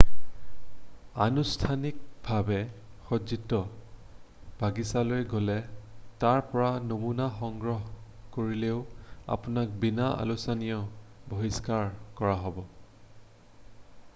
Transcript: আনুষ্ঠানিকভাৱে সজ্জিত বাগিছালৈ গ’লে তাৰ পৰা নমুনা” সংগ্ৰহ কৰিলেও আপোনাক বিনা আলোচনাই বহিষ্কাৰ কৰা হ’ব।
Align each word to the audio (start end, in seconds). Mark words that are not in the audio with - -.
আনুষ্ঠানিকভাৱে 1.23 2.57
সজ্জিত 3.09 3.59
বাগিছালৈ 4.63 5.21
গ’লে 5.35 5.57
তাৰ 6.25 6.41
পৰা 6.55 6.71
নমুনা” 6.87 7.27
সংগ্ৰহ 7.43 7.93
কৰিলেও 8.39 8.81
আপোনাক 9.37 9.77
বিনা 9.85 10.09
আলোচনাই 10.25 10.81
বহিষ্কাৰ 11.37 11.93
কৰা 12.23 12.35
হ’ব। 12.49 12.59